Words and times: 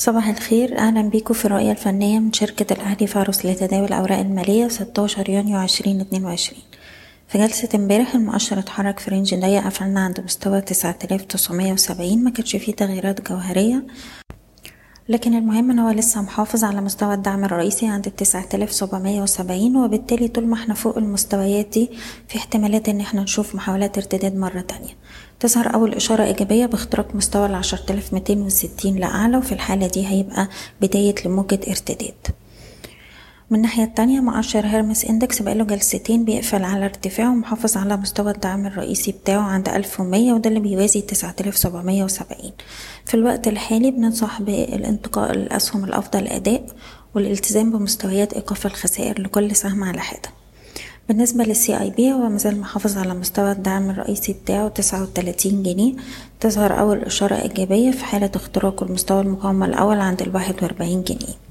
صباح 0.00 0.28
الخير 0.28 0.78
أهلا 0.78 1.02
بيكم 1.02 1.34
في 1.34 1.44
الرؤية 1.44 1.72
الفنية 1.72 2.18
من 2.18 2.32
شركة 2.32 2.72
الأهلي 2.74 3.06
فارس 3.06 3.46
لتداول 3.46 3.84
الأوراق 3.84 4.18
المالية 4.18 4.68
16 4.68 5.30
يونيو 5.30 5.62
2022 5.62 6.62
في 7.28 7.38
جلسة 7.38 7.68
امبارح 7.74 8.14
المؤشر 8.14 8.58
اتحرك 8.58 8.98
في 8.98 9.10
رينج 9.10 9.34
ضيق 9.34 9.64
قفلنا 9.64 10.00
عند 10.00 10.20
مستوى 10.20 10.60
9970 10.60 12.24
ما 12.24 12.30
كانش 12.30 12.56
فيه 12.56 12.72
تغييرات 12.72 13.28
جوهرية. 13.28 13.82
لكن 15.10 15.34
المهم 15.34 15.70
إن 15.70 15.78
هو 15.78 15.90
لسه 15.90 16.22
محافظ 16.22 16.64
على 16.64 16.80
مستوى 16.80 17.14
الدعم 17.14 17.44
الرئيسي 17.44 17.86
عند 17.86 18.06
التسعة 18.06 18.48
آلاف 18.54 18.72
سبعمية 18.72 19.22
وسبعين 19.22 19.76
وبالتالي 19.76 20.28
طول 20.28 20.46
ما 20.46 20.54
إحنا 20.54 20.74
فوق 20.74 20.98
المستويات 20.98 21.66
دي 21.66 21.90
في 22.28 22.38
احتمالات 22.38 22.88
إن 22.88 23.00
إحنا 23.00 23.22
نشوف 23.22 23.54
محاولات 23.54 23.98
ارتداد 23.98 24.36
مرة 24.36 24.60
تانية. 24.60 24.92
تظهر 25.40 25.74
أول 25.74 25.94
إشارة 25.94 26.24
إيجابية 26.24 26.66
باختراق 26.66 27.14
مستوى 27.14 27.46
العشرة 27.46 27.92
آلاف 27.92 28.12
ميتين 28.12 28.42
وستين 28.42 28.96
لأعلى 28.96 29.36
وفي 29.36 29.52
الحالة 29.52 29.86
دي 29.86 30.06
هيبقى 30.06 30.48
بداية 30.80 31.14
لموجة 31.26 31.60
ارتداد. 31.68 32.14
من 33.50 33.56
الناحية 33.56 33.84
التانية 33.84 34.20
مؤشر 34.20 34.66
هيرمس 34.66 35.04
إندكس 35.04 35.42
بقاله 35.42 35.64
جلستين 35.64 36.24
بيقفل 36.24 36.64
على 36.64 36.84
ارتفاع 36.84 37.28
ومحافظ 37.28 37.76
على 37.76 37.96
مستوى 37.96 38.30
الدعم 38.30 38.66
الرئيسي 38.66 39.12
بتاعه 39.12 39.40
عند 39.40 39.68
ألف 39.68 40.00
ومية 40.00 40.32
وده 40.32 40.48
اللي 40.50 40.60
بيوازي 40.60 41.00
تسعة 41.00 41.34
آلاف 41.40 41.56
سبعمية 41.56 42.04
وسبعين. 42.04 42.52
في 43.04 43.14
الوقت 43.14 43.48
الحالي 43.48 43.90
بننصح 43.90 44.42
بالانتقاء 44.42 45.32
الأسهم 45.32 45.84
الأفضل 45.84 46.26
أداء 46.26 46.66
والالتزام 47.14 47.70
بمستويات 47.70 48.32
إيقاف 48.32 48.66
الخسائر 48.66 49.20
لكل 49.20 49.56
سهم 49.56 49.84
على 49.84 50.00
حدة. 50.00 50.28
بالنسبة 51.08 51.44
لل 51.44 51.80
CIB 51.80 52.12
هو 52.12 52.28
مازال 52.28 52.60
محافظ 52.60 52.98
على 52.98 53.14
مستوى 53.14 53.52
الدعم 53.52 53.90
الرئيسي 53.90 54.32
بتاعه 54.32 54.68
تسعة 54.68 55.02
وتلاتين 55.02 55.62
جنيه. 55.62 55.94
تظهر 56.40 56.80
أول 56.80 56.98
إشارة 56.98 57.34
إيجابية 57.42 57.90
في 57.90 58.04
حالة 58.04 58.30
اختراق 58.36 58.82
المستوى 58.82 59.20
المقاومة 59.20 59.66
الأول 59.66 60.00
عند 60.00 60.22
الواحد 60.22 60.54
وأربعين 60.62 61.02
جنيه. 61.02 61.49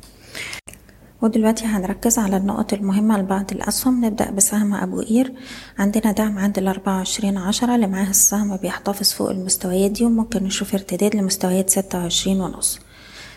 ودلوقتي 1.21 1.65
هنركز 1.65 2.19
على 2.19 2.37
النقط 2.37 2.73
المهمة 2.73 3.17
لبعض 3.17 3.51
الأسهم. 3.51 4.05
نبدأ 4.05 4.31
بسهم 4.31 4.73
أبو 4.73 5.01
قير. 5.01 5.33
عندنا 5.79 6.11
دعم 6.11 6.39
عند 6.39 6.57
الأربعة 6.57 6.97
وعشرين 6.97 7.37
عشرة 7.37 7.75
اللي 7.75 7.87
معاه 7.87 8.09
السهم 8.09 8.57
بيحتفظ 8.57 9.11
فوق 9.11 9.29
المستويات 9.29 9.91
دي 9.91 10.05
وممكن 10.05 10.43
نشوف 10.43 10.73
ارتداد 10.73 11.15
لمستويات 11.15 11.69
ستة 11.69 11.97
وعشرين 11.97 12.41
ونص. 12.41 12.79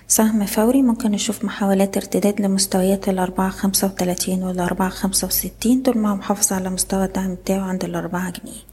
سهم 0.09 0.47
فوري 0.47 0.83
ممكن 0.83 1.11
نشوف 1.11 1.45
محاولات 1.45 1.97
ارتداد 1.97 2.41
لمستويات 2.41 3.09
الأربعة 3.09 3.51
خمسة 3.51 3.87
وتلاتين 3.87 4.43
والأربعة 4.43 4.89
خمسة 4.89 5.27
وستين. 5.27 5.83
طول 5.83 5.99
ما 5.99 6.11
هو 6.11 6.17
محافظ 6.17 6.53
على 6.53 6.71
مستوى 6.71 7.05
الدعم 7.05 7.35
بتاعه 7.35 7.61
عند 7.61 7.85
الأربعة 7.85 8.31
جنيه. 8.31 8.72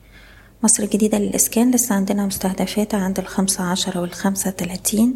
مصر 0.64 0.84
الجديدة 0.84 1.18
للإسكان 1.18 1.72
لسه 1.72 1.96
عندنا 1.96 2.26
مستهدفات 2.26 2.96
عند 2.96 3.20
الخمسة 3.20 3.64
عشرة 3.64 4.02
والخمسة 4.02 4.50
تلاتين. 4.50 5.16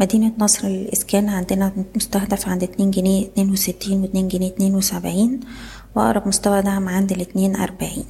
مدينة 0.00 0.32
نصر 0.38 0.68
للإسكان 0.68 1.28
عندنا 1.28 1.72
مستهدف 1.96 2.48
عند 2.48 2.62
اتنين 2.62 2.90
جنيه 2.90 3.26
اتنين 3.26 3.50
وستين 3.50 4.00
واتنين 4.00 4.28
جنيه 4.28 4.48
اتنين 4.48 4.74
وسبعين 4.74 5.40
وأقرب 5.94 6.28
مستوى 6.28 6.62
دعم 6.62 6.88
عند 6.88 7.12
الاتنين 7.12 7.56
أربعين. 7.56 8.04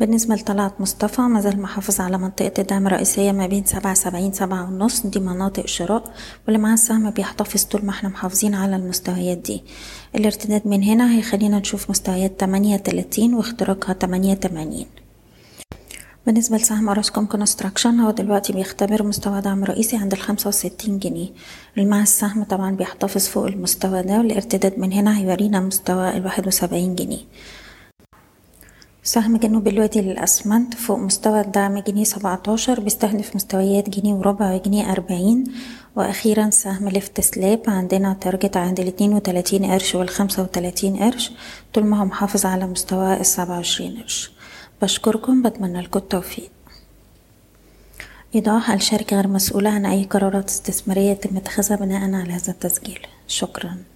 بالنسبة 0.00 0.34
لطلعت 0.34 0.80
مصطفى 0.80 1.20
مازال 1.22 1.62
محافظ 1.62 2.00
على 2.00 2.18
منطقة 2.18 2.52
الدعم 2.58 2.86
الرئيسية 2.86 3.32
ما 3.32 3.46
بين 3.46 3.64
سبعة 3.64 3.94
سبعين 3.94 4.32
سبعة 4.32 4.64
ونص. 4.64 5.06
دي 5.06 5.20
مناطق 5.20 5.66
شراء 5.66 6.12
واللي 6.46 6.58
معاه 6.58 6.74
السهم 6.74 7.10
بيحتفظ 7.10 7.64
طول 7.64 7.84
ما 7.84 7.90
إحنا 7.90 8.08
محافظين 8.08 8.54
على 8.54 8.76
المستويات 8.76 9.38
دي. 9.38 9.62
الارتداد 10.14 10.66
من 10.66 10.82
هنا 10.82 11.14
هيخلينا 11.14 11.58
نشوف 11.58 11.90
مستويات 11.90 12.40
تمانية 12.40 12.76
تلاتين 12.76 13.34
واختراقها 13.34 13.92
تمانية 13.92 14.34
تمانين. 14.34 14.86
بالنسبة 16.26 16.56
لسهم 16.56 16.88
أوراسكوم 16.88 17.26
كونستراكشن 17.26 18.00
هو 18.00 18.10
دلوقتي 18.10 18.52
بيختبر 18.52 19.02
مستوى 19.02 19.40
دعم 19.40 19.64
رئيسي 19.64 19.96
عند 19.96 20.12
الخمسة 20.12 20.48
وستين 20.48 20.98
جنيه. 20.98 21.28
مع 21.76 22.02
السهم 22.02 22.44
طبعا 22.44 22.70
بيحتفظ 22.70 23.26
فوق 23.26 23.46
المستوى 23.46 24.02
ده 24.02 24.18
والارتداد 24.18 24.78
من 24.78 24.92
هنا 24.92 25.18
هيورينا 25.18 25.60
مستوى 25.60 26.16
الواحد 26.16 26.46
وسبعين 26.46 26.94
جنيه. 26.94 27.20
سهم 29.02 29.36
جنوب 29.36 29.68
الوادي 29.68 30.00
للأسمنت 30.00 30.74
فوق 30.74 30.98
مستوى 30.98 31.40
الدعم 31.40 31.78
جنيه 31.78 32.04
سبعتاشر 32.04 32.80
بيستهدف 32.80 33.36
مستويات 33.36 33.90
جنيه 33.90 34.14
وربع 34.14 34.54
وجنيه 34.54 34.92
أربعين. 34.92 35.44
وأخيرا 35.96 36.50
سهم 36.50 36.88
ليفت 36.88 37.20
سلاب 37.20 37.62
عندنا 37.68 38.16
target 38.20 38.56
عند 38.56 38.80
الاتنين 38.80 39.12
وتلاتين 39.12 39.64
قرش 39.64 39.94
والخمسة 39.94 40.42
وتلاتين 40.42 40.96
قرش 40.96 41.32
طول 41.74 41.84
ما 41.84 42.00
هو 42.00 42.04
محافظ 42.04 42.46
على 42.46 42.66
مستوى 42.66 43.20
السبعة 43.20 43.56
وعشرين 43.56 43.96
قرش. 44.02 44.32
بشكركم 44.82 45.42
بتمنى 45.42 45.80
لكم 45.80 45.98
التوفيق. 45.98 46.50
إيضاح 48.34 48.70
الشركة 48.70 49.16
غير 49.16 49.28
مسؤولة 49.28 49.70
عن 49.70 49.86
أي 49.86 50.04
قرارات 50.04 50.48
استثمارية 50.48 51.10
يتم 51.10 51.36
اتخاذها 51.36 51.76
بناء 51.76 52.14
على 52.14 52.32
هذا 52.32 52.52
التسجيل. 52.52 53.06
شكراً. 53.26 53.91